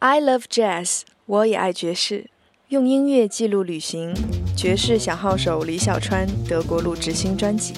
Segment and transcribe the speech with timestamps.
[0.00, 2.26] I love jazz，我也爱爵士，
[2.68, 4.14] 用音乐记录旅行。
[4.56, 7.74] 爵士小号手李小川德国录制新专辑，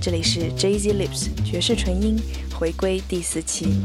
[0.00, 2.16] 这里是 Jazz Lips 爵士纯音
[2.54, 3.82] 回归第四期。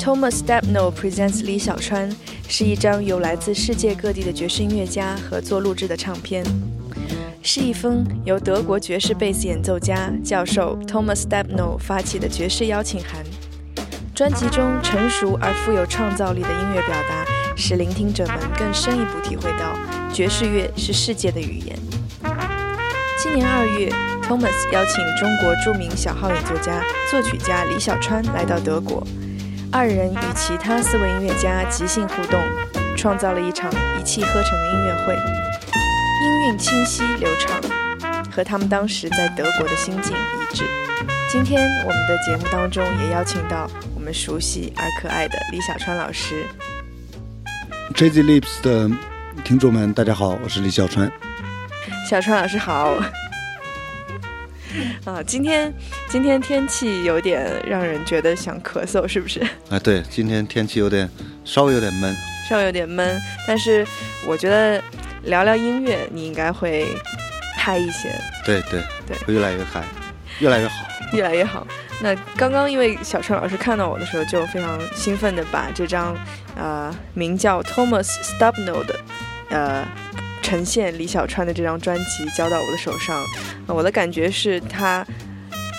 [0.00, 2.10] Thomas Stepno presents 李小川
[2.48, 6.42] 是一张由来自世界各地的爵士音乐家合作录制的唱片，
[7.42, 13.22] 是一封由德国爵士贝斯演奏家教授 Thomas Stepno 发起的爵士邀请函。
[14.14, 17.24] 专辑中成熟而富有创造力的音乐表达，
[17.56, 19.74] 使聆听者们更深一步体会到
[20.12, 21.74] 爵士乐是世界的语言。
[23.18, 23.88] 今年二月
[24.22, 29.02] ，Thomas 邀请中国著名小号演奏家、作曲家李小川来到德国，
[29.72, 32.38] 二人与其他四位音乐家即兴互动，
[32.94, 37.58] 创造了一场一气呵成的音乐会，音韵清晰流畅，
[38.30, 40.64] 和他们当时在德国的心境一致。
[41.30, 43.66] 今天我们的节目当中也邀请到。
[44.02, 46.44] 我们熟悉而可爱的李小川老师
[47.94, 48.90] ，Jazzy Lips 的
[49.44, 51.08] 听众们，大家好，我是李小川。
[52.10, 53.00] 小川老师好。
[55.04, 55.72] 啊，今天
[56.08, 59.40] 今天天气有点让人觉得想咳嗽，是不是？
[59.70, 61.08] 啊，对，今天天气有点
[61.44, 62.12] 稍微有点闷，
[62.48, 63.16] 稍微有点闷。
[63.46, 63.86] 但是
[64.26, 64.82] 我觉得
[65.22, 66.88] 聊聊音乐，你应该会
[67.56, 68.12] 嗨一些。
[68.44, 69.84] 对对对，会越来越嗨，
[70.40, 71.64] 越来越好，越来越好。
[72.02, 76.16] 那刚刚因为小川老师看到我的时候，就非常兴奋的把这张，
[76.56, 78.98] 呃，名叫 Thomas Stubno 的，
[79.50, 79.86] 呃，
[80.42, 83.24] 呈现李小川的这张专辑交到我的手上。
[83.68, 85.06] 我的感觉是他，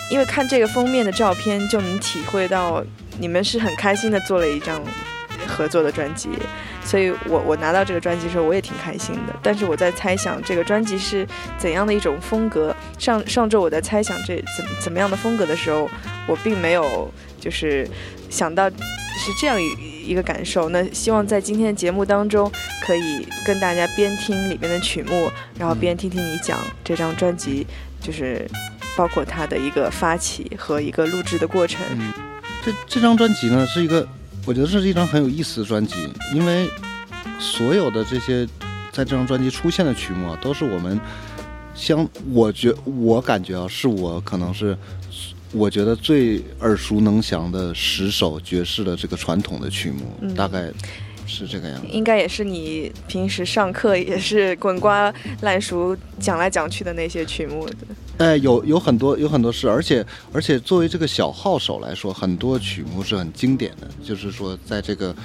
[0.10, 2.82] 因为看这个封面的照片就能体会到
[3.20, 4.82] 你们是很开心的做了一张
[5.46, 6.30] 合作的专辑。
[6.86, 9.34] 所以我我拿到这个专辑的时候，我也挺开心的。
[9.42, 11.26] 但是我在猜想这个专辑是
[11.58, 12.76] 怎样的一种风格。
[13.00, 15.89] 上上周我在猜想这怎怎么样的风格的时候，
[16.28, 17.89] 我并没有就是
[18.30, 18.76] 想到是
[19.39, 20.70] 这样一一个感受。
[20.70, 22.52] 那希望在今天的节目当中，
[22.86, 27.66] 可以跟大家边听里面的曲目，然后边听听你讲这张专辑，
[28.02, 28.45] 就是
[28.98, 31.80] 包括它的一个发起和一个录制的过程。
[32.64, 34.08] 这这张专辑呢，是一个。
[34.45, 35.95] 我觉得这是一张很有意思的专辑，
[36.33, 36.70] 因为
[37.39, 38.45] 所有的这些
[38.92, 40.99] 在这张专辑出现的曲目啊，都是我们
[41.73, 44.77] 相，我觉我感觉啊，是我可能是
[45.52, 50.71] 我觉得最耳熟能详的十首爵士的这个传统的曲目，大概。
[51.26, 57.76] 是这个样子，应该也是你平时上课也是滚瓜烂熟讲来讲去的那些曲目的。
[58.17, 63.88] 哎，有有很多有很多是，而且而且作为这个小号手来说，很多曲目是很经典的。
[64.04, 65.16] 就是说，在这个，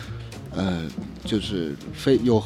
[0.54, 0.88] 呃，
[1.24, 2.42] 就是非有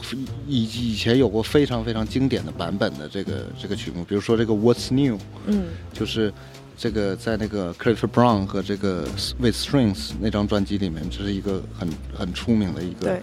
[0.48, 6.32] 以以前有过非常非常经典的版本的这个这个曲目，比如说这个 What's New，嗯，就是
[6.76, 9.06] 这个在那个 Clifford Brown 和这个
[9.38, 13.20] With Strings 那张专辑里面，这是一个很很出名的一个。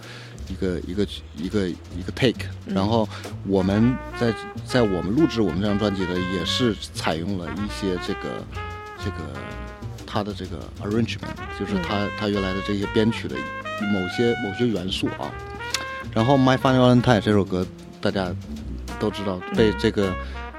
[0.48, 1.06] 一个一个
[1.36, 3.08] 一个一个 take，然后
[3.46, 4.34] 我们在
[4.66, 8.44] 在我们录制我们这张专辑的也是采用了一些这个
[8.98, 9.18] 这个
[10.04, 15.30] 他的这个 arrangement，就是他他原来的这些编曲的某些某些元素啊。
[16.12, 17.64] 然后 My Funny Valentine 这首歌
[18.00, 18.34] 大家
[18.98, 20.12] 都知道，被这个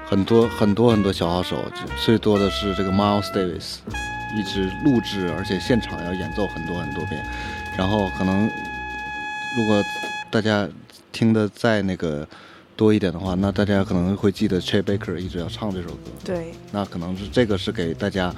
[0.06, 1.64] 很多很多很多小号手，
[2.04, 3.76] 最多的是这个 Miles Davis
[4.36, 7.24] 一直录制，而且现场要演奏很多很多遍，
[7.76, 8.50] 然后可能。
[9.54, 9.84] 如果
[10.30, 10.66] 大家
[11.12, 12.26] 听的再那个
[12.74, 16.10] 多一点的话，那大家可能会记得 Chet Baker 一直要唱这首歌。
[16.24, 18.34] 对，那可能是这个是给大家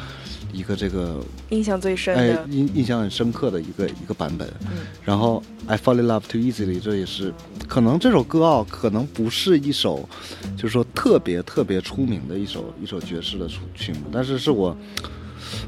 [0.54, 1.20] 一个这个
[1.50, 4.48] 印象最深的，印印象很深刻的一个一个版本。
[4.62, 4.86] 嗯。
[5.04, 7.32] 然后 I Fall in Love Too Easily，这也是
[7.68, 10.08] 可能这首歌啊，可能不是一首
[10.56, 14.76] 就是说特别特别出名的一首一首爵士的曲目，但是是我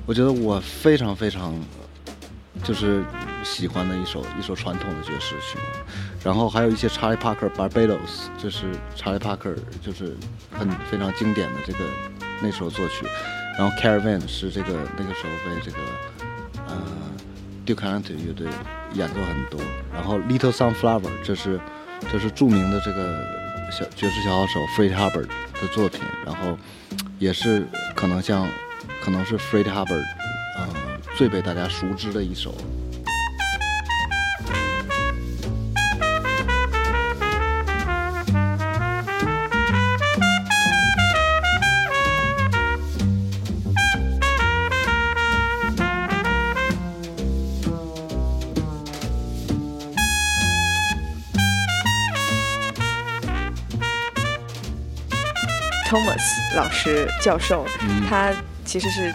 [0.07, 1.55] 我觉得我非常非常。
[2.65, 3.05] 就是
[3.45, 5.65] 喜欢的一首一首传统的爵士曲目，
[6.25, 8.65] 然后还有一些查理帕克 Barbados，这是
[8.97, 10.17] 查理帕克就是
[10.51, 11.81] 很非常经典的这个
[12.41, 13.05] 那首作曲，
[13.59, 15.79] 然后 Caravan 是这个那个时候被这个
[16.67, 16.77] 呃
[17.65, 18.47] Duke Ellington 乐队
[18.95, 19.61] 演奏很多，
[19.93, 21.59] 然后 Little Sunflower 这是
[22.13, 23.25] 这是著名的这个
[23.71, 25.29] 小爵士小号手 Fred Hubbard
[25.61, 26.57] 的作品，然后
[27.19, 28.47] 也是可能像
[29.03, 30.05] 可能是 Fred Hubbard。
[31.17, 32.55] 最被大家熟知的一首。
[56.55, 57.67] 老师教授，
[58.09, 58.33] 他
[58.65, 59.13] 其实是。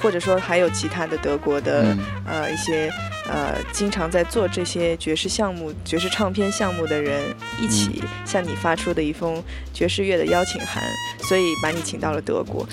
[0.00, 2.88] 或者说还有其他的德国的呃一些
[3.28, 7.20] 呃经常在做这些爵士项目、爵士唱片项目的人
[7.60, 9.42] 一起向你发出的一封
[9.74, 10.84] 爵士乐的邀请函，
[11.22, 12.64] 所以把你请到了德国。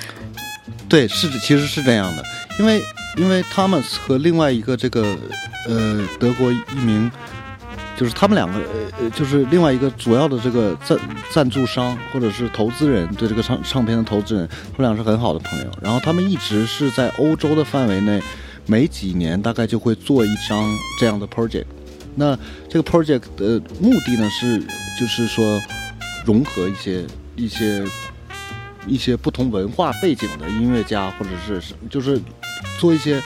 [0.87, 2.23] 对，是其实是这样的，
[2.59, 2.79] 因为
[3.17, 5.17] 因为他们和另外一个这个
[5.67, 7.11] 呃德国一名。
[7.97, 8.59] 就是他们两个，
[8.99, 10.99] 呃，就是另外一个主要的这个赞
[11.31, 15.65] 赞助商或者是投资人，对这个唱唱片的投资人，他们俩是很好的朋友。
[15.81, 18.21] 然后他们一直是在欧洲的范围内，
[18.65, 20.63] 每几年大概就会做一张
[20.99, 21.65] 这样的 project。
[22.15, 22.37] 那
[22.69, 24.61] 这个 project 的目的呢是，
[24.99, 25.59] 就是说
[26.25, 27.05] 融合一些
[27.35, 27.83] 一些
[28.85, 32.21] 一些不同文化背景的音乐家，或者是就是
[32.79, 33.21] 做一些。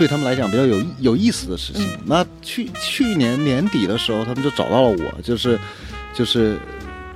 [0.00, 1.86] 对他们来讲比较有有意思的事情。
[2.06, 5.60] 那去去年年底的时候，他们就找到了我，就是，
[6.14, 6.58] 就是，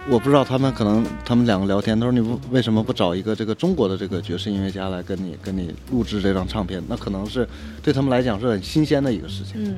[0.07, 6.83] 我不知道他们可能他们两个聊天，他说你不为什么不找一个这个中国的这个爵士音乐家来跟你跟你录制这张唱片？
[6.87, 7.49] 那可能是
[7.83, 9.65] 对他们来讲是很新鲜的一个事情。
[9.65, 9.77] 嗯。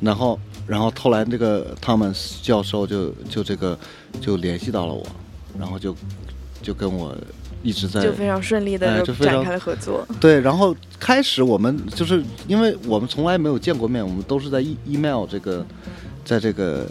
[0.00, 3.76] 然后，然后后来这个汤姆斯教授就就这个
[4.20, 5.04] 就联系到了我，
[5.58, 5.92] 然后就
[6.62, 7.16] 就跟我。
[7.64, 10.06] 一直在就非常顺利的展开了合作。
[10.20, 15.66] 对，然后开始我们就是因为我们从来没有见过面，我们都是在 e email 这个，
[16.24, 16.86] 在这个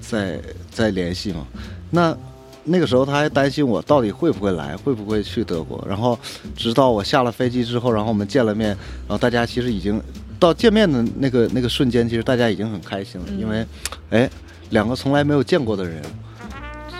[0.00, 0.40] 在
[0.70, 1.44] 在联系嘛。
[1.90, 2.16] 那
[2.62, 5.84] 那个时候他还担心我到底会不会来，会不会去德国。
[5.86, 6.16] 然后
[6.56, 10.00] 直到我下了飞机之后，然后我们见了面，然后大家其实已经
[10.38, 13.66] 到见面的那个那个瞬间，其实大家已经很开心了，因为
[14.10, 14.30] 哎，
[14.70, 16.00] 两个从来没有见过的人，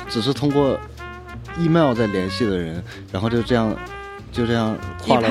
[0.08, 0.76] 只是通过。
[1.58, 3.74] Email 在联系的人，然后就这样，
[4.32, 5.28] 就这样跨了，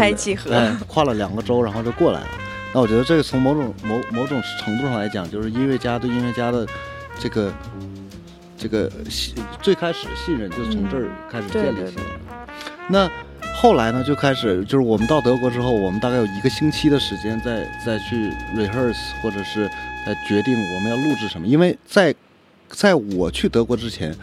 [0.51, 2.27] 哎，跨了两个州，然后就过来了。
[2.73, 6.65] 那我觉得这个从某种某某种程度上来讲，就是音乐家对音乐家的
[7.19, 7.53] 这个
[8.57, 12.47] 这个信，最开始的信任就是从这儿开始建立起来的。
[12.87, 13.09] 那
[13.55, 19.65] 后来呢，就开始就是我们到德国之后，我们大概有一个星期的时间再再去 rehearse，或者是
[20.07, 21.45] 来决定我们要录制什么。
[21.45, 22.15] 因为在
[22.69, 24.15] 在我去德国之前。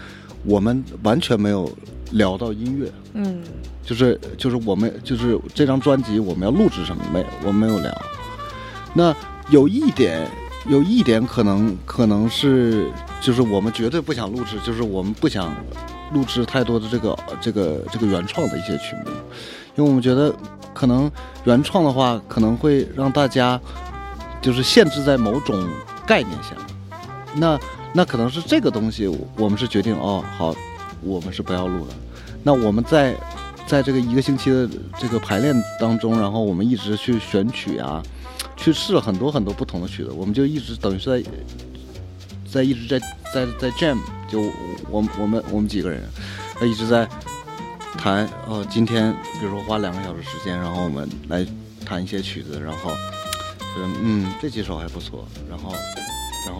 [0.45, 1.71] 我们完全没有
[2.13, 3.43] 聊到音乐，嗯，
[3.85, 8.03] 就是就是我们就是这张专辑我们要录制什么没，我们没有聊。
[8.95, 9.15] 那
[9.51, 10.27] 有一点，
[10.67, 12.91] 有一点可能可能是
[13.21, 15.55] 就是我们绝对不想录制，就是我们不想
[16.13, 19.11] 录制太多的这个这个这个原创的一些曲目，
[19.77, 20.35] 因为我们觉得
[20.73, 21.11] 可能
[21.45, 23.61] 原创的话可能会让大家
[24.41, 25.63] 就是限制在某种
[26.07, 26.57] 概念下，
[27.35, 27.61] 那。
[27.93, 29.07] 那可能是这个东西，
[29.37, 30.55] 我们是决定哦，好，
[31.03, 31.95] 我们是不要录的。
[32.43, 33.17] 那我们在
[33.67, 38.03] 在这个一个星期的这个排练当中，然后我们一直去选曲啊，
[38.57, 41.31] 去试了很多很多不同的曲子，我们就一直等于是在
[42.51, 42.99] 在一直在
[43.35, 43.99] 在在 jam，
[44.29, 44.41] 就
[44.89, 46.03] 我我们我们几个人，
[46.59, 47.09] 他一直在
[47.99, 48.25] 弹。
[48.47, 51.45] 哦，今天比如说花两个小时时间，然后我们来
[51.85, 52.93] 弹一些曲子，然后
[53.77, 55.75] 嗯嗯，这几首还不错，然后。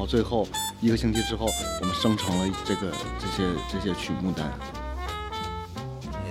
[0.01, 0.49] 然后最后
[0.81, 1.47] 一个星期之后，
[1.83, 4.51] 我们生成了这个这些这些曲目单。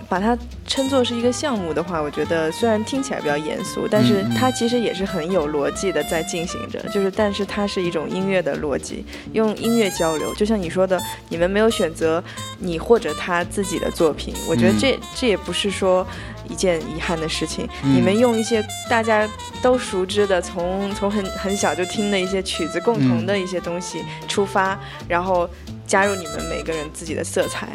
[0.09, 0.35] 把它
[0.65, 6.81] 称作是一个项目的话，我觉得虽然听起来比较严肃，但是它其实也是很有逻辑的在进行着。
[6.89, 10.33] 就是，但是它是一种音乐的逻辑，用音乐交流。
[10.33, 10.99] 就像你说的，
[11.29, 12.23] 你们没有选择
[12.57, 16.03] 你或者他自己的作品，我觉得这这也不是说
[16.49, 17.67] 一件遗憾的事情。
[17.83, 19.27] 你们用一些大家
[19.61, 25.49] 都熟知的，从从很很小就听的一些曲子，共同的一些东西出发，然后
[25.87, 27.69] 加入你们每个人自己的色彩。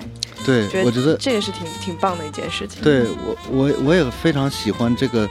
[0.45, 2.83] 对，我觉得这个是挺挺棒的一件事情。
[2.83, 5.27] 对我，我我也非常喜欢这个，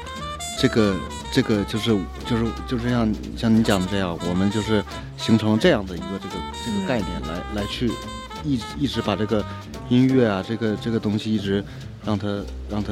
[0.58, 0.96] 这个，
[1.32, 1.96] 这个，就是
[2.26, 4.84] 就是就是像像你讲的这样，我们就是
[5.16, 6.36] 形成了这样的一个这个
[6.66, 7.92] 这个概念，来来去
[8.44, 9.46] 一一直把这个
[9.88, 11.64] 音乐啊，这个这个东西一直
[12.04, 12.28] 让它
[12.68, 12.92] 让它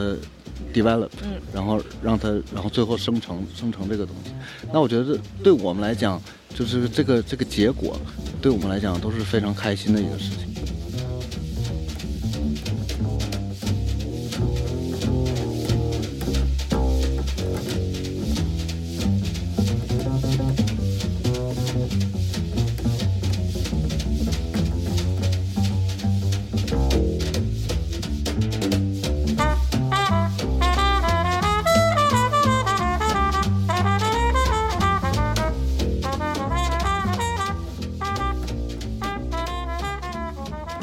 [0.73, 4.31] develop，嗯，然后让它然后最后生成生成这个东西。
[4.71, 6.21] 那我觉得对我们来讲，
[6.55, 7.99] 就是这个这个结果，
[8.41, 10.47] 对我们来讲都是非常开心的一个事情。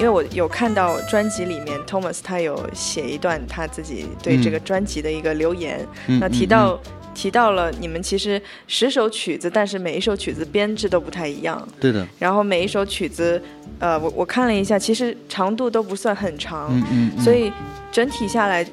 [0.06, 5.84] 我有看到专辑里面，Thomas 他有写一段他自己对这个专辑的一个留言，
[6.20, 6.78] 那提到
[7.14, 11.66] 提到了你们其实十首曲子，但是每一首曲子编制都不太一样。
[11.80, 12.06] 对的。
[12.18, 13.42] 然后每一首曲子，
[13.80, 17.20] 呃，我我看了一下，其实长度都不算很长，嗯嗯。
[17.20, 17.50] 所以
[17.90, 18.64] 整体下来，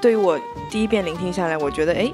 [0.00, 2.10] 对于我第一遍聆听下来，我觉得哎，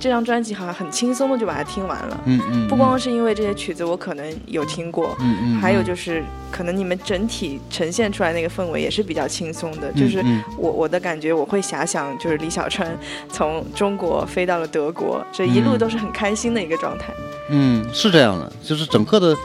[0.00, 2.20] 这张专辑好像很轻松的就把它听完了。
[2.24, 9.92] 嗯嗯，不光是因为这些曲子我可能有听过，嗯嗯，还有就是可能你们整体呈现出来那个氛围也是比较轻松的。
[9.92, 10.24] 就是
[10.56, 12.90] 我我的感觉，我会遐想，就是李小川
[13.28, 17.12] 从中国飞到了德国，这一路都是很开心的一个状态。
[17.50, 19.36] 嗯，是这样的，就是整个的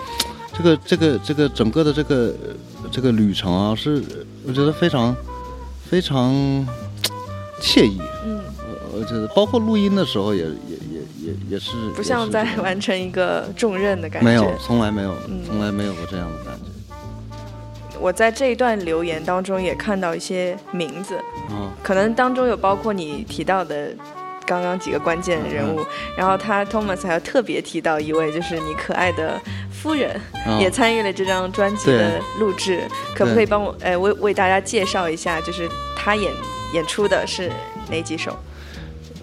[0.53, 2.33] 这个这个这个整个的这个
[2.89, 4.01] 这个旅程啊，是
[4.47, 5.13] 我觉得非常
[5.89, 6.33] 非常
[7.61, 7.99] 惬意。
[8.25, 8.34] 嗯。
[9.05, 10.49] 我觉得，包括录音的时候，也也
[10.89, 14.27] 也也也是不像在完成一个重任的感觉。
[14.27, 17.99] 没有，从来没有，从来没有过这样的感觉。
[17.99, 21.19] 我在这一段留言当中也看到一些名字，
[21.83, 23.93] 可能当中有包括你提到的
[24.43, 25.85] 刚刚几个关键人物。
[26.17, 29.39] 然后他 Thomas 还要特别提到一位，就是你可爱的
[29.71, 30.19] 夫人，
[30.59, 32.81] 也参与了这张专辑的录制。
[33.15, 36.33] 可不可以帮我，呃，为为大家介绍一下，就是他演
[36.73, 37.51] 演出的是
[37.89, 38.35] 哪几首？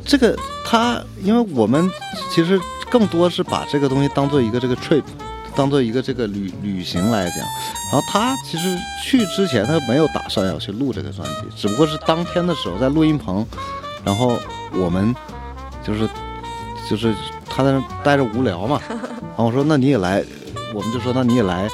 [0.04, 1.90] 这个他，因为我们
[2.30, 5.02] 其实更多是把这个东西当做一个这个 trip，
[5.54, 7.38] 当做一个这个旅旅行来讲。
[7.38, 13.46] 然后他其实去之前他没有打算要去录这个专辑，只不过是当天的时候在录音棚，
[14.04, 14.38] 然后
[14.74, 15.14] 我们
[15.84, 16.08] 就是
[16.88, 17.14] 就是
[17.48, 20.22] 他在那待着无聊嘛，然后我说那你也来，
[20.74, 21.68] 我们就说那你也来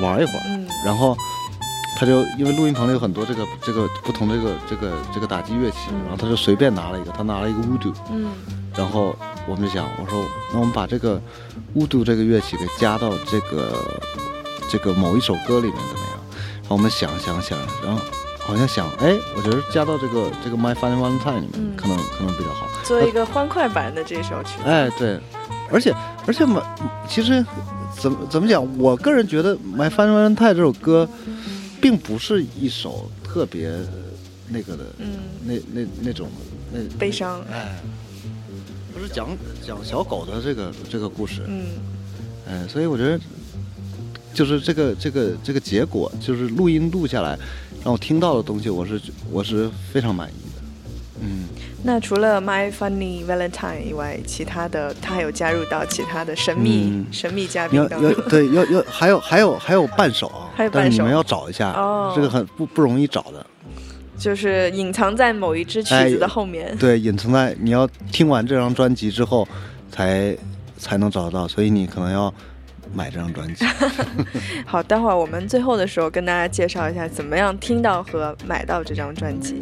[0.00, 1.16] 玩一会儿，然后。
[1.98, 8.30] 他就因为录音棚里有很多这个这个不同的这个这个这个打击乐器，然后他就随便拿了一个，他拿了一个 Voodoo，嗯，
[8.76, 9.16] 然后
[9.48, 11.20] 我们就想，我说那我们把这个
[11.74, 14.00] Voodoo 这个乐器给加到这个
[14.70, 16.20] 这个某一首歌里面怎么样？
[16.60, 18.00] 然后我们想想想，然后
[18.46, 24.60] 好像想，哎，我觉得加到这个这个 My Funny Valentine 里面可能可能比较好，做一个欢快版的这首曲。
[24.64, 25.18] 哎，对，
[25.68, 25.92] 而且
[26.28, 26.62] 而且嘛，
[27.08, 27.44] 其实
[27.98, 31.08] 怎么怎么讲，我个人觉得 My Funny Valentine 这首歌。
[31.80, 33.70] 并不是一首特别
[34.48, 35.06] 那个的，嗯，
[35.44, 36.28] 那那那种
[36.72, 37.80] 那悲伤，哎，
[38.92, 39.28] 不是讲
[39.66, 41.66] 讲小狗的这个这个故事，嗯，
[42.48, 43.20] 哎，所以我觉得
[44.32, 47.38] 就是这个这个这个结果，就是录音录下来
[47.84, 50.62] 让我听到的东西，我是我是非常满意的，
[51.22, 51.44] 嗯。
[51.84, 58.12] 那除了 My Funny Valentine 以外，其他的他还有加入到其他的神秘神秘嘉宾当中。
[58.28, 63.46] 对，要要还有还有还有伴手，还有伴手，你们要找一下，哦这个很不不容易找的，
[64.18, 66.76] 就是隐藏在某一支曲子的后面。
[66.78, 69.46] 对，隐藏在你要听完这张专辑之后
[69.88, 70.36] 才
[70.76, 72.32] 才能找得到，所以你可能要
[72.92, 73.64] 买这张专辑。
[74.66, 79.60] 好，待会儿我们最后的时候跟大家介绍一下怎么样听到和买到这张专辑。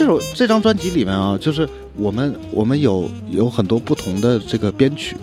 [0.00, 5.14] 这首这张专辑里面啊，就是我们我们有有很多不同的这个编曲，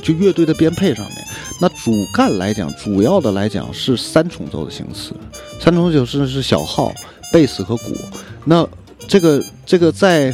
[0.00, 1.16] 就乐队的编配上面。
[1.60, 5.12] 那主干来讲，主要的来讲是三重奏的形式，
[5.58, 6.92] 三重九式是小号、
[7.32, 7.96] 贝斯和鼓。
[8.44, 8.64] 那
[9.08, 10.32] 这个这个在。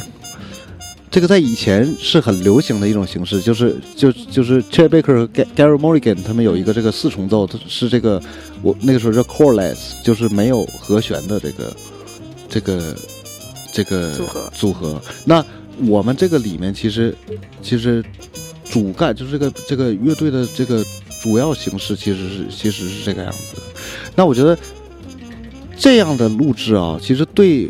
[1.11, 8.21] 这个在以前是很流行的一种形式，就是就就是 Chet Baker 和 Gary Morgan 他们有一个这个四重奏，是这个
[8.61, 11.75] 我那个时候叫 chordless，就是没有和弦的这个
[12.47, 12.95] 这个
[13.73, 15.01] 这个组合组合。
[15.25, 15.45] 那
[15.87, 17.15] 我们这个里面其实
[17.61, 18.03] 其实
[18.63, 20.83] 主干就是这个这个乐队的这个
[21.21, 23.61] 主要形式其实是其实是这个样子的。
[24.15, 24.57] 那我觉得
[25.77, 27.69] 这样的录制啊，其实对。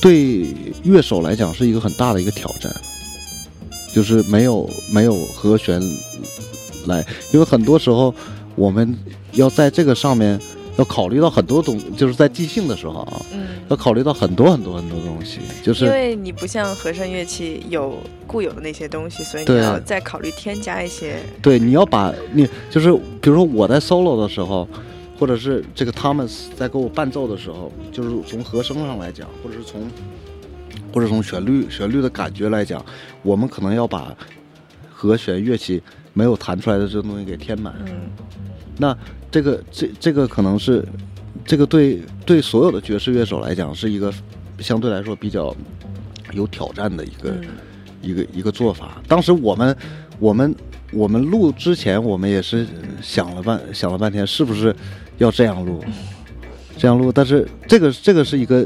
[0.00, 0.54] 对
[0.84, 2.72] 乐手来讲是一个很大的一个挑战，
[3.92, 5.82] 就是没有没有和弦
[6.86, 8.14] 来，因为很多时候
[8.54, 8.96] 我们
[9.32, 10.40] 要在这个上面
[10.78, 21.16] 要考虑到很多东，就是在即兴的时候啊，嗯，要考虑到很多很多很多东西，就是因为你不像和声乐器有固有的那些东西，所以你要再考虑添加一些。
[21.42, 24.68] 对，你要把你就是比如说我在 solo 的时候，
[25.18, 29.90] 或者是这个 Thomas 在给我伴奏的时候，就是从和声上来讲，或者是从
[30.94, 32.84] 或者从旋律旋律的感觉来讲，
[33.24, 34.16] 我们可能要把
[34.88, 35.82] 和弦乐器
[36.12, 37.74] 没有弹出来的这个东西给填满。
[37.84, 38.10] 嗯
[38.80, 38.96] 那
[39.30, 40.84] 这个这这个可能是
[41.44, 44.12] 这个对对所有的爵士乐手来讲是一个
[44.58, 45.54] 相对来说比较
[46.32, 47.48] 有挑战的一个、嗯
[48.00, 49.02] 一个一个做法。
[49.08, 49.76] 当时我们
[50.20, 50.54] 我们
[50.92, 52.64] 我们录之前，我们也是
[53.02, 54.72] 想了半想了半天，是不是
[55.16, 55.82] 要这样录，
[56.76, 57.10] 这样录？
[57.10, 58.64] 但是这个这个是一个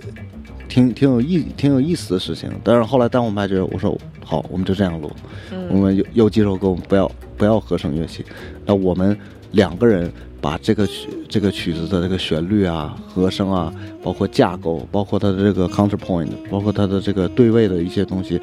[0.69, 2.50] 挺挺有意挺有意思的事情。
[2.62, 5.11] 但是后来当我们还觉得，我说好，我们就这样录。
[5.50, 8.23] 我嗯们有有几首歌，我们不要不要合成乐器，
[8.66, 9.19] 那我们
[9.52, 13.72] 两个人把这个曲这个曲子的这个旋律啊、和声啊，
[14.02, 18.40] 包括架构，包括它的这个 counterpoint，包括它的这个对位的一些东西，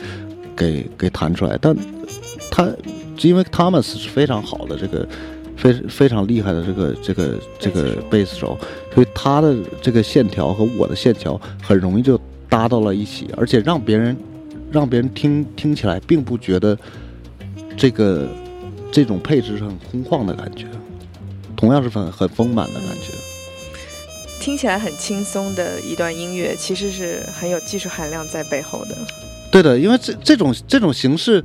[0.55, 1.57] 给给弹出来。
[1.61, 1.75] 但
[2.49, 2.67] 他
[3.21, 5.07] 因为 Thomas 是非常好的这个
[5.57, 8.57] 非非常厉害的这个这个这个贝斯手，
[8.95, 14.15] 所以他的这个线条和我的线条很容易就搭到了一起，而且让别人
[14.71, 16.77] 让别人听听起来并不觉得
[17.75, 18.25] 这个
[18.89, 20.65] 这种配置是很空旷的感觉，
[21.59, 23.11] 同样是很很丰满的感觉。
[24.39, 28.95] 听起来很轻松的一段音乐，其实是很有技术含量在背后的。
[29.51, 31.43] 对的，因为这这种这种形式，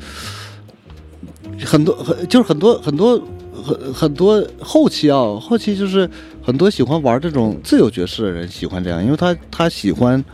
[1.65, 3.21] 很多很就是很多很多
[3.65, 6.09] 很很多后期啊，后期就是
[6.41, 10.25] 很多喜欢玩这种自由爵士的人喜欢这样，因为他他喜欢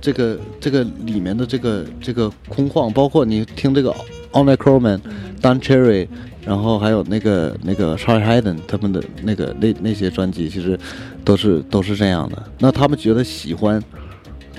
[0.00, 3.94] 这个这个里面的这个这个空旷，包括你听这个
[4.32, 5.00] On l i Crowman、
[5.42, 6.08] Dan Cherry，
[6.46, 10.78] 然后还有那个那个 Charlie Hayden 他们的那个那那些专辑，其实
[11.24, 12.42] 都是都是这样的。
[12.58, 13.82] 那他们觉得喜欢。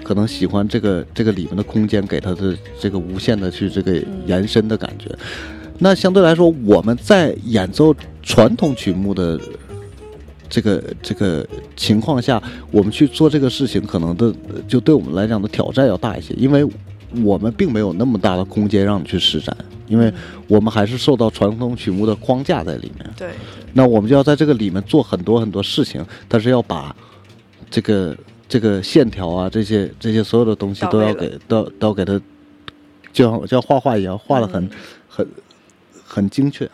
[0.04, 5.14] 可能喜欢这个这个里面的空间给他的这个无限的去这个延伸的感觉。
[5.80, 9.38] 那相对来说，我们在演奏传统曲目的
[10.48, 11.46] 这个这个
[11.76, 14.34] 情况下，我们去做这个事情，可能的
[14.66, 16.66] 就对我们来讲的挑战要大一些，因为
[17.22, 19.54] 我们并没有那么大的空间让你去施展，
[19.88, 20.14] 因为
[20.48, 23.10] 我们还是受到传统曲目的框架在里面。
[23.18, 23.30] 对，
[23.74, 26.96] 那我们就要在这个里面做很多很多事情，但是要把
[27.70, 28.16] 这个
[28.48, 32.22] 这个线条啊，这些这些所有的东西都要给都都要给它，
[33.12, 34.70] 就像就像画画一样，画的很、嗯
[35.10, 35.28] 很
[36.06, 36.70] 很精确。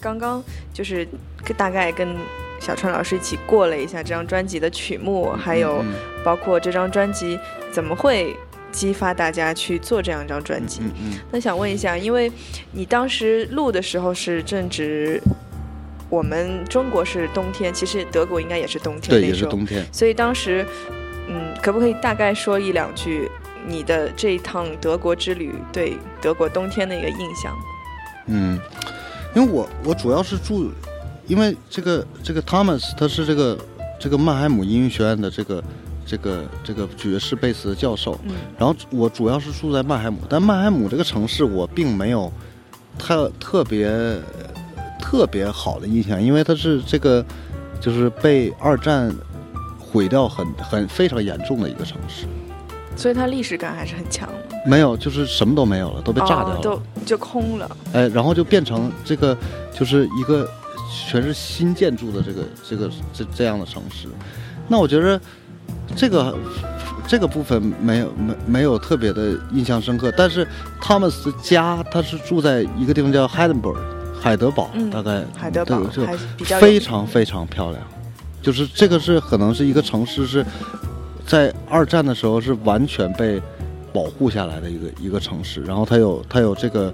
[0.00, 1.06] 刚刚就是
[1.56, 2.16] 大概跟
[2.60, 5.92] 小川老师一起过了一下这张专辑的曲目，还有嗯
[6.24, 7.38] 包括这张专辑
[7.70, 8.36] 怎么会
[8.72, 10.80] 激发大家去做这样一张专辑。
[10.82, 12.30] 嗯嗯那想问一下，因为
[12.72, 15.20] 你当时录的时候是正值
[16.08, 19.84] 我们中国是冬天，其实德国应该也是冬天对，也是冬天。
[19.92, 20.66] 所以当时，
[21.28, 23.30] 嗯，可不可以大概说一两句
[23.66, 27.56] 你的这一趟德国之旅对德国冬天的一个印象？
[28.26, 28.58] 嗯，
[29.34, 30.70] 因为我我主要是住，
[31.26, 33.58] 因为这个这个 Thomas 他是这个
[33.98, 35.62] 这个曼海姆音乐学院的这个
[36.04, 38.34] 这个这个爵士贝斯的教授，嗯。
[38.58, 42.32] 然后我主要是住在曼海姆，但曼海姆这个城市我并没有
[42.98, 44.20] 特特别
[45.00, 47.24] 特别好的印象，因为它是这个
[47.80, 49.14] 就是被二战
[49.78, 52.26] 毁掉很很非常严重的一个城市，
[52.96, 57.76] 所以它历史感还是很强的，没有就是什么都没有了，都被炸掉了，哦、都就空了。
[57.92, 59.36] 哎，然后就变成这个
[59.72, 60.48] 就是一个
[61.08, 64.08] 全是新建筑的这个这个这这样的城市，
[64.68, 65.18] 那我觉得
[65.96, 66.36] 这个
[67.06, 70.46] 这个部分没有没没有特别的印象深刻，但是
[70.80, 73.48] 汤姆斯家他是住在一个地方叫海
[74.36, 77.82] 德堡，嗯大概海德堡这个还是比较有非常非常漂亮，
[78.42, 80.44] 就是这个是可能是一个城市是
[81.30, 83.40] 在二战的时候是完全被
[83.92, 86.92] 保护下来的一个一个城市，然后它有它有这个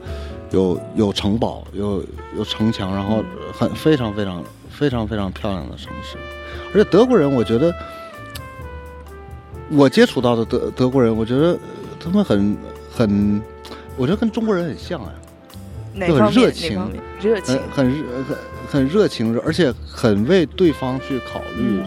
[0.51, 2.05] 有有城堡，有
[2.37, 6.19] 有城墙，然后很非常非常非常非常漂亮的城市，
[6.75, 7.75] 而且德国人我觉得。
[9.69, 11.59] 我接触到的德德国人，我觉得呃
[11.99, 12.57] 他们很
[12.95, 13.43] 很，
[13.97, 15.13] 我觉得跟中国人很像啊，
[16.07, 16.89] 就很热情？
[17.21, 17.91] 热情很。
[17.91, 18.37] 很很
[18.69, 21.85] 很热情，而且很为对方去考虑嗯，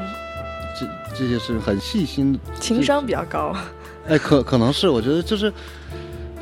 [1.20, 2.40] 这这些事，很细心。
[2.60, 3.54] 情商比较高。
[4.08, 5.52] 哎，可可能是我觉得就是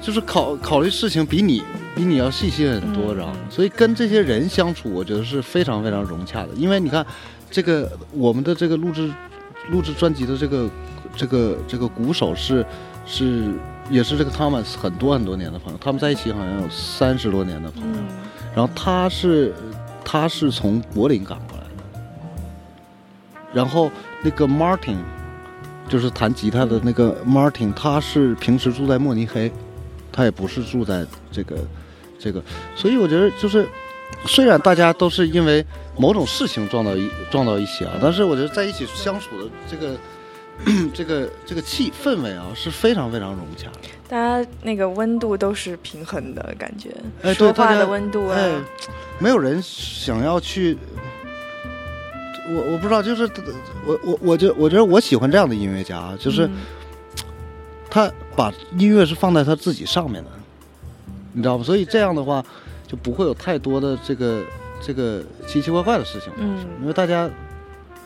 [0.01, 1.63] 就是考考虑事情比你
[1.95, 3.33] 比你要细心很多，嗯知道吗？
[3.49, 6.49] 所以跟这些人相处，我觉得是非常非常融洽的。
[6.55, 7.03] 因为你看，
[7.49, 9.11] 这个我们的这个录制
[9.71, 10.69] 录制专辑的这个
[11.15, 12.63] 这个这个鼓手是
[13.05, 13.49] 是
[13.89, 17.87] 也是这个 Thomas 很多很多年的朋友，他们在一起好像有三十多年的朋友。
[17.97, 18.05] 嗯，
[18.55, 19.53] 然后他是
[20.05, 21.56] 他是从柏林赶过来的，
[23.57, 23.91] 然后
[24.21, 24.97] 那个 Martin
[25.89, 29.51] 就是弹吉他的那个 Martin，他是平时住在慕尼黑，
[30.11, 31.57] 他也不是住在这个
[32.19, 32.39] 这个，
[32.75, 33.67] 所以我觉得就是
[34.25, 35.65] 虽然大家都是因为
[35.97, 39.97] 某种事情撞到一撞到一起啊，但是我觉得在一起相处的这个
[40.93, 43.89] 这个这个气氛围啊是非常非常融洽的。
[44.07, 46.89] 大家那个温度都是平衡的感觉，
[47.23, 48.51] 哎对说话的温度啊，哎，
[49.17, 50.77] 没有人想要去。
[52.49, 53.29] 我我不知道，就是
[53.86, 56.53] 我我我觉我觉得我喜欢这样的音乐家啊，就是嗯
[57.89, 60.29] 他把音乐是放在他自己上面的，
[61.33, 61.63] 你知道吗？
[61.63, 62.43] 所以这样的话
[62.86, 64.43] 就不会有太多的这个
[64.81, 67.29] 这个奇奇怪怪的事情发生，嗯因为大家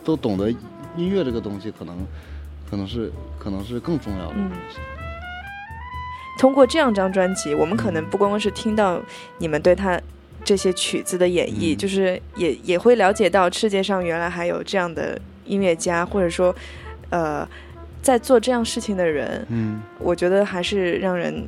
[0.04, 0.50] 都懂得
[0.96, 1.96] 音乐这个东西可能
[2.70, 4.78] 可能是可能是更重要的东西。
[6.38, 9.00] 通过这样张专辑，我们可能不光光是听到
[9.38, 10.00] 你们对他
[10.44, 16.54] 这些曲子的演绎，嗯就是也也会了解到世界上原来还有这样的音乐家，或者说，
[17.10, 17.48] 呃，
[18.00, 21.46] 在做这样事情的人，嗯我觉得还是让人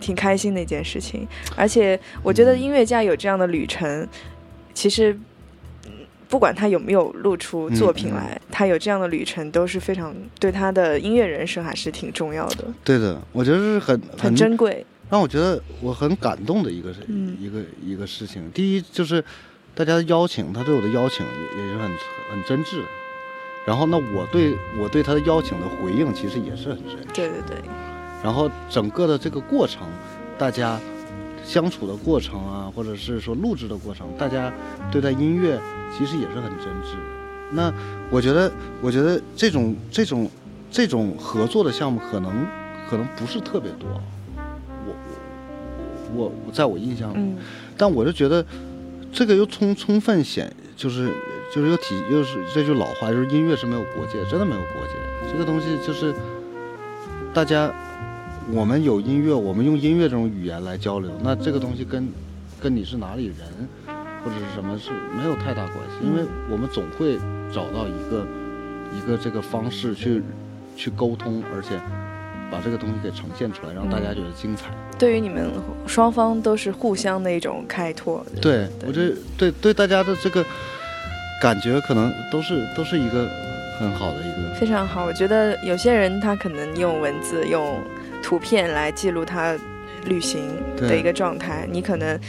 [0.00, 1.26] 挺开心的一件事情。
[1.56, 4.06] 而且我觉得音乐家有这样的旅程，
[4.74, 5.12] 其实。
[5.12, 5.18] 嗯
[6.32, 14.82] 不管他有没有录出作品来，他有这样的旅程都是非常对他的音乐人生还是挺重要的，对的，我觉得是很很珍贵。
[15.12, 18.50] 让我觉得我很感动的一个是、嗯一个一个事情。
[18.52, 19.22] 第一就是
[19.74, 21.90] 大家的邀请，他对我的邀请也也是很
[22.30, 22.82] 很真挚。
[23.66, 27.14] 然后呢，我对我对他的邀请的回应其实也是很真挚。
[27.14, 27.58] 对对对，
[28.24, 29.86] 然后整个的这个过程，
[30.38, 30.80] 大家
[31.44, 34.50] 相处的过程啊，或者是说录制的过程，大家
[34.90, 35.60] 对待音乐
[35.94, 37.02] 其实也是很真挚的。
[37.50, 37.70] 那
[38.08, 40.30] 我觉得，我觉得这种这种
[40.70, 42.46] 这种合作的项目可能
[42.88, 44.00] 可能不是特别多，我
[46.14, 47.36] 我在我印象里，嗯。
[47.76, 48.44] 但我就觉得
[49.12, 51.10] 这个又充充分显就是
[51.52, 54.92] 就是又体又是这句老话，就是音乐是没有国界，真的没有国界。
[55.30, 56.14] 这个东西就是
[57.34, 57.72] 大家
[58.52, 62.08] 我们有音乐，我们用音乐这种语言来交流，那这个东西跟
[62.60, 63.36] 跟你是哪里人
[64.24, 67.18] 或者是什么是没有太大关系，因为我们总会
[67.52, 68.26] 找到一个
[68.96, 70.22] 一个这个方式去
[70.76, 71.80] 去沟通，而且
[72.52, 74.66] 把这个东西给呈现出来，让大家觉得精彩。
[74.98, 75.50] 对于你们
[75.86, 78.24] 双方都是互相的一种开拓。
[78.42, 80.44] 对我觉得对对大家的这个
[81.40, 83.26] 感觉可能都是都是一个
[83.80, 85.06] 很好的一个非常好。
[85.06, 87.80] 我觉得有些人他可能用文字、用
[88.22, 89.56] 图片来记录他
[90.04, 90.42] 旅行
[90.76, 92.20] 的一个状态，你可能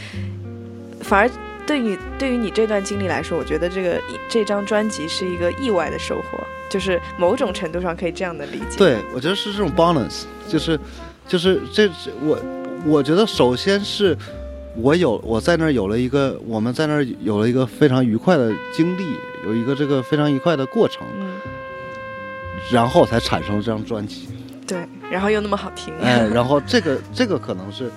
[1.00, 1.30] 反而
[1.66, 8.76] 对你对于你这段经历来说，我觉得这个这张专辑是一个意外的收获，就是某种程度上可以这样的理解。
[8.76, 10.78] 对，我觉得是这种 balance，就是
[11.26, 12.38] 就是这这我
[12.84, 14.16] 我觉得首先是
[14.76, 19.04] 我有我在那儿有了一个我们在那儿有了一个非常愉快的经历，
[19.46, 21.32] 有一个这个非常愉快的过程，嗯，
[22.70, 24.28] 然后才产生了这张专辑。
[24.66, 25.94] 对，然后又那么好听。
[26.00, 27.90] 哎， 然后这个这个可能是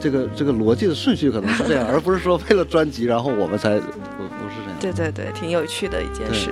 [0.00, 4.78] 这个这个逻辑的顺序可能是这样， 而不是说为了专辑，然后我们才不不是这样。
[4.80, 6.50] 对对对，挺有趣的一件事。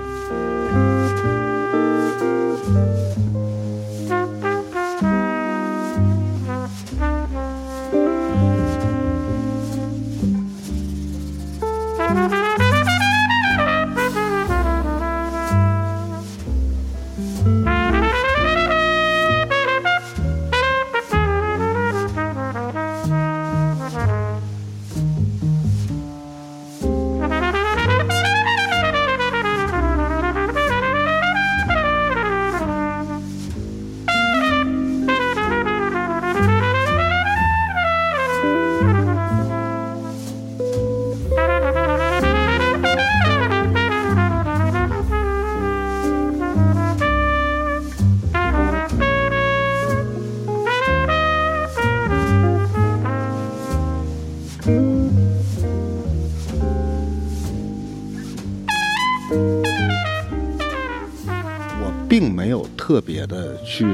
[62.98, 63.86] 特别的去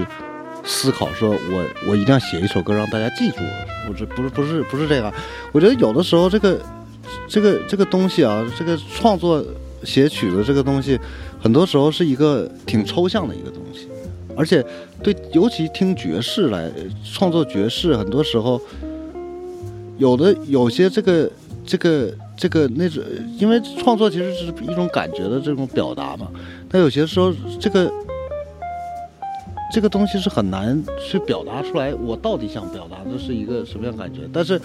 [0.65, 3.37] 思考，说我我一定要写一首歌让大家记住
[3.87, 5.13] 我，这不是不是不是这个。
[5.53, 6.59] 我觉得有的时候这个
[7.29, 9.45] 这个这个东西啊，这个创作
[9.83, 10.99] 写曲子这个东西，
[11.39, 13.89] 很多时候是一个挺抽象的一个东西，
[14.35, 14.65] 而且
[15.03, 16.73] 对，尤其听爵士来
[17.13, 18.59] 创作爵士，很多时候
[19.99, 21.31] 有的有些这个
[21.67, 23.05] 这个这个那种，
[23.39, 26.27] 因为创作其实是一种感觉的这种表达嘛，
[26.71, 27.93] 但有些时候这个。
[29.75, 34.21] 这个东西是很难去表达出来，我到底想表达的是一个什么样感觉？
[34.33, 34.61] 但是，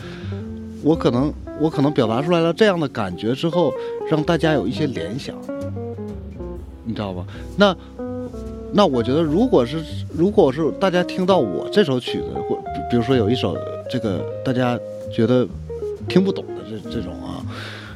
[0.83, 3.73] 我可能我可能表达出来了这样的感觉之后，
[4.07, 5.35] 让大家有一些联想，
[6.83, 7.25] 你知道吧？
[7.57, 7.75] 那
[8.71, 9.83] 那我觉得，如果是
[10.15, 12.55] 如果是大家听到我这首曲子，或
[12.91, 13.57] 比如说有一首
[13.89, 14.79] 这个大家
[15.11, 15.43] 觉得
[16.07, 17.41] 听不懂的这这种啊，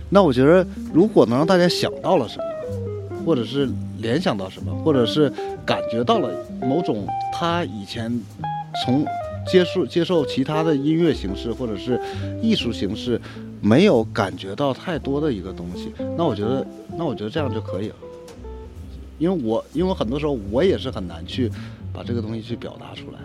[0.09, 2.52] 那我觉得如果能让大家想到了什么。
[3.25, 5.31] 或者是联想到什么，或者是
[5.65, 6.29] 感觉到了
[6.61, 8.11] 某种他以前
[8.83, 9.05] 从
[9.45, 11.99] 接受接受其他的音乐形式或者是
[12.41, 13.19] 艺术形式
[13.61, 16.65] 没有感觉到太多的一个东西，那我觉得
[16.97, 17.95] 那我觉得这样就可以了。
[19.19, 21.49] 因为我因为很多时候我也是很难去
[21.93, 23.19] 把这个东西去表达出来，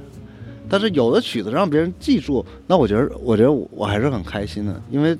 [0.68, 5.16] 但是有的曲子让别人记住，那我觉得我觉得我还是很开心的，因为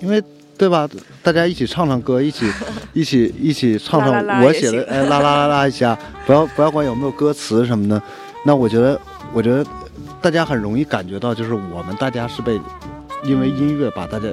[0.00, 0.22] 因为。
[0.58, 0.88] 对吧？
[1.22, 2.50] 大家一起唱唱歌， 一起，
[2.94, 8.00] 一起，一起唱唱我写的，哎，啦啦啦啦一下，不要不要管有没有歌词什么的。
[8.44, 8.98] 那我觉得，
[9.32, 9.64] 我觉得
[10.22, 12.58] 大家很容易感觉到，就是我们大家是被
[13.24, 14.28] 因为音乐把大家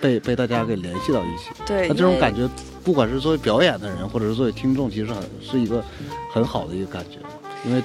[0.00, 1.50] 被被大家给联系到一起。
[1.64, 1.86] 对。
[1.86, 2.48] 那这种感觉，
[2.82, 5.84] 不管是作为表演的人，或者是作为听众，其实很是一个
[6.32, 7.18] 很好的一个感觉，
[7.64, 7.82] 因为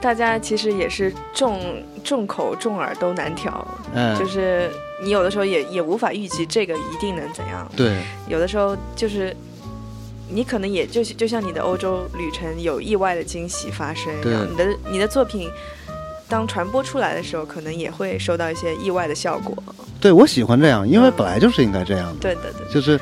[0.00, 1.60] 大家其实也是众
[2.04, 4.70] 众口众耳都难调，嗯，就是。
[5.02, 7.70] 你有的时候也也无法预计这个一定能怎样。
[7.76, 9.36] 对，有的时候就是
[10.30, 15.50] 你可能也就就像你的欧洲旅程有意外的惊喜发生一样，你的你的作品
[16.28, 19.54] 当传播出来的时候，可能也会收到一些意外的效果。
[20.00, 22.20] 对，我喜欢这样，因为本来就是应该这样的。
[22.20, 22.98] 对对对，就是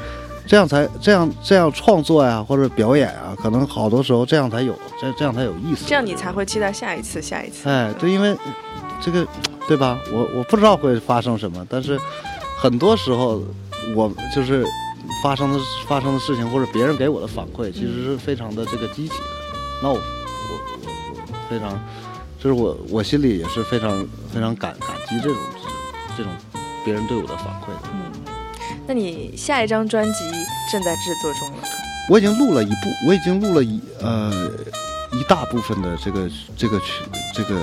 [0.46, 5.84] 这样才这样这样创作呀，或者表演啊，可能好多时候这样才有这这样才有意思。
[5.86, 7.68] 这样你才会期待下一次下一次。
[7.68, 8.36] 哎，对，因为
[9.00, 9.26] 这个。
[9.66, 9.98] 对吧？
[10.12, 11.98] 我我不知道会发生什么，但是
[12.58, 13.42] 很多时候
[13.94, 14.64] 我就是
[15.22, 19.24] 发生的发生的事情，或者别人给我的反馈，其实是非常的这个积极的。
[19.82, 21.80] 那我我我我非常，
[22.38, 25.36] 就是我我心里也是非常非常感感激这种
[26.16, 26.32] 这种
[26.84, 27.88] 别人对我的反馈的。
[27.92, 28.12] 嗯，
[28.86, 30.18] 那你下一张专辑
[30.70, 31.64] 正在制作中了？
[32.10, 32.74] 我已经录了一部，
[33.08, 34.50] 我已经录了一呃
[35.12, 37.58] 一大部分的这个这个曲这个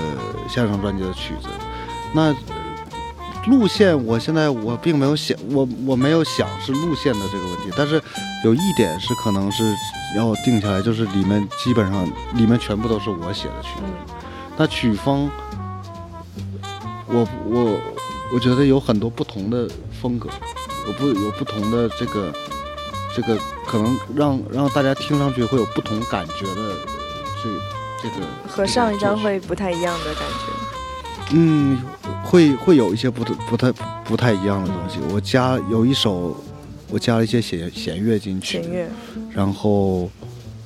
[0.48, 1.48] 下张专辑的曲子。
[2.14, 2.34] 那
[3.46, 8.00] 路线，我现在我并没有想，我我没有想是路线的这个问题，但是
[8.44, 9.74] 有一点是可能是
[10.16, 13.82] 要定下来，就是里面基本上里面全部都是我写的曲子。
[14.56, 15.28] 那曲风，
[17.08, 17.80] 我我
[18.32, 19.68] 我觉得有很多不同的
[20.00, 20.28] 风格，
[20.86, 22.32] 有不有不同的这个
[23.16, 26.76] 这个可能让让大家听上去会有不同感觉的
[27.42, 27.48] 这
[28.02, 30.71] 这个和上一张会不太一样的感觉。
[31.34, 31.78] 嗯，
[32.22, 33.72] 会会有一些不不太
[34.04, 34.98] 不太一样的东西。
[35.12, 36.36] 我加有一首，
[36.90, 38.86] 我加了一些弦弦乐进去，弦乐，
[39.30, 40.10] 然后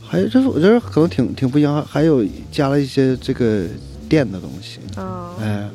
[0.04, 3.64] 还有就是我觉得可能挺挺不一样，还有加了一些这个
[4.08, 4.80] 电的东西。
[4.96, 5.68] 哦，哎，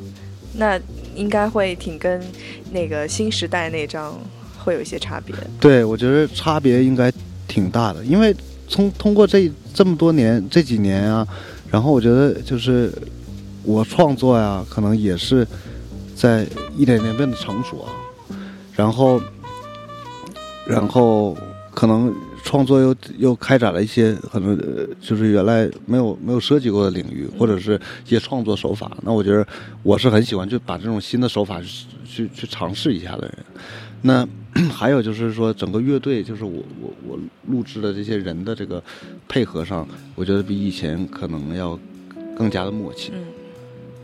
[0.54, 0.78] 那
[1.14, 2.20] 应该会挺跟
[2.70, 4.14] 那个新时代那张
[4.58, 5.34] 会有一些差别。
[5.58, 7.10] 对，我觉得差别应该
[7.48, 8.36] 挺大的，因为
[8.68, 11.26] 从通过这这么多年这几年啊，
[11.70, 12.92] 然后我觉得就是。
[13.64, 15.46] 我创作呀，可能也是
[16.14, 16.46] 在
[16.76, 17.90] 一点点变得成熟啊，
[18.74, 19.20] 然后，
[20.66, 21.36] 然后
[21.72, 24.58] 可能创作又又开展了一些可能
[25.00, 28.90] 就是原来没有没有涉及过的领域，或者是一些创作手法。
[29.02, 29.46] 那我觉得
[29.82, 31.60] 我是很喜欢就把这种新的手法
[32.04, 33.38] 去去尝试一下的人。
[34.02, 34.28] 那
[34.70, 38.82] 还有就是说，整个乐队就是我我我录制的这些人的这个
[39.28, 41.78] 配合上，我觉得比以前可能要
[42.36, 43.12] 更加的默契。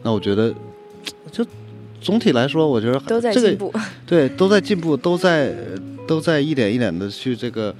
[0.02, 0.54] 那我觉得
[1.30, 1.44] 就
[2.00, 3.72] 总体来说，我觉得都在这个进步。
[4.06, 5.54] 对，都在进步，都在
[6.06, 7.74] 都在一点一点的去这个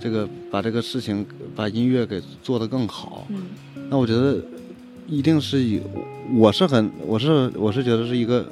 [0.00, 3.26] 这个把这个事情把音乐给做得更好。
[3.30, 3.42] 嗯
[3.90, 4.38] 那我觉得
[5.06, 5.78] 一定是以
[6.34, 8.46] 我是很我是我是觉得是一个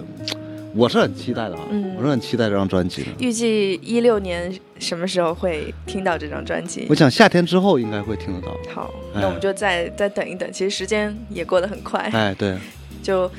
[0.74, 3.08] 我是很期待的啊，嗯我是很期待这张专辑的。
[3.18, 6.94] 预计一六年什么时候会听到这张专辑我？
[6.94, 8.54] 想夏天之后应该会听得到。
[8.74, 10.46] 好，哎那我们就再再等一等。
[10.52, 12.58] 其实时间也过得很快，哎，对，
[13.02, 13.22] 就。
[13.22, 13.30] 呃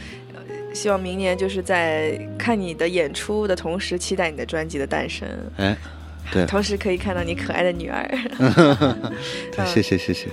[0.73, 5.77] 希望明年就是在看你的演出的同时，期待你的专辑的诞生，哎，
[6.31, 8.09] 对，同时可以看到你可爱的女儿。
[9.55, 10.29] 对， 谢谢谢谢。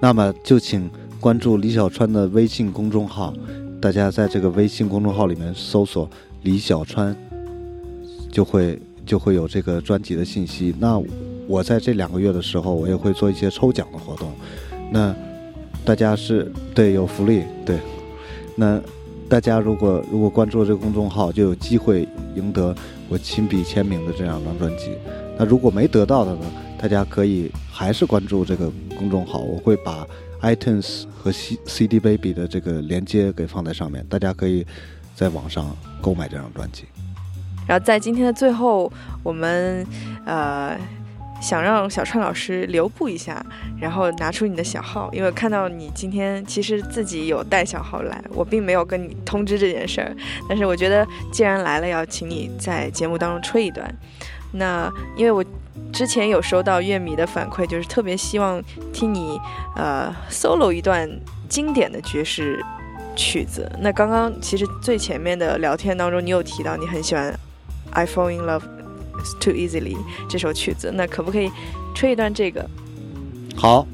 [0.00, 3.34] 那么就请关注李小川的微信公众号，
[3.78, 6.08] 大家在这个微信公众号里面搜索
[6.44, 7.14] 李小川，
[8.32, 10.74] 就会就会有这个专辑的信息。
[10.78, 10.98] 那
[11.46, 14.32] 我在这两个月的时候，我也会做一些抽奖的活动。
[14.90, 15.14] 那
[15.84, 17.76] 大家是对有福利，对。
[18.60, 18.78] 那
[19.26, 22.74] 大家如果如果关注这个公众号，就有机会赢得
[23.08, 24.98] 我亲笔签名的这两张专辑。
[25.38, 26.42] 那如果没得到的呢，
[26.78, 30.06] 大家可以还是关注这个公众号，我会把
[30.42, 34.66] iTunes 和 C CD Baby 的这个连接给放在上面，大家可以
[35.14, 36.84] 在网上购买这张专辑。
[37.66, 38.92] 然后在今天的最后，
[39.22, 39.86] 我们
[40.26, 40.76] 呃
[41.40, 43.44] 想让小川老师留步一下，
[43.80, 50.14] 然后拿出你的小号，因为看到你今天其实自己有带小号来，我并没有跟你通知这件事儿，
[50.48, 53.92] 但是我觉得既然来了，要请你在节目当中吹一段。
[54.52, 55.44] 那因为我
[55.92, 59.40] 之前有收到乐迷的反馈，就是特别希望听你
[59.76, 61.08] 呃 solo 一段
[61.48, 62.60] 经典的爵士
[63.14, 63.70] 曲子。
[63.80, 67.32] 那刚刚其实最前面的聊天当中，你有提到你很喜欢
[67.92, 68.62] 《I Fall in Love
[69.40, 69.96] Too Easily》
[70.28, 71.50] 这首曲子，那可不可以
[71.94, 72.68] 吹一段这个？
[73.56, 73.86] 好，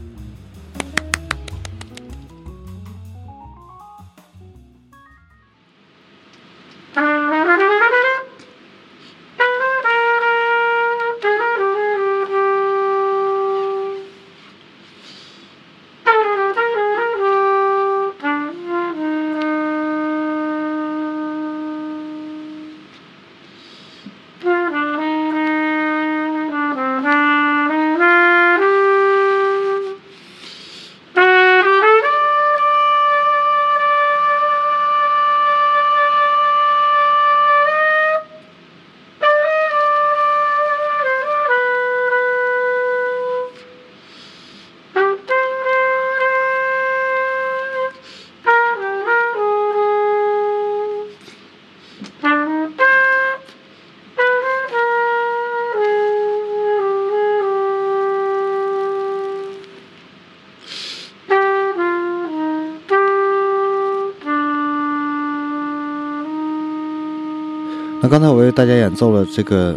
[68.06, 69.76] 那刚才我为大家演奏了这个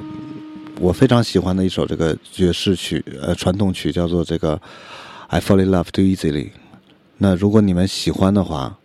[0.79, 4.55] 我非常喜欢的一首这个爵士曲，呃，传统曲叫做这个
[5.29, 6.45] 《I Fall in Love Too Easily》。
[7.17, 8.77] 那如果你们喜欢的话，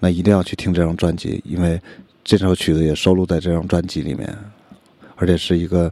[0.00, 1.80] 那一定要去听这张专辑，因为
[2.24, 4.36] 这首曲子也收录在这张专辑里面，
[5.14, 5.88] 而且是一个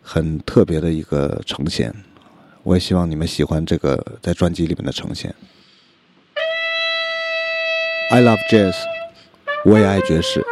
[0.00, 1.92] 很特别的一个呈现。
[2.62, 5.34] 我也希望你们喜欢这个在专辑里面的呈现。
[8.12, 8.76] I love jazz，
[9.64, 10.46] 我也爱爵士。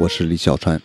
[0.00, 0.80] 我是李小川。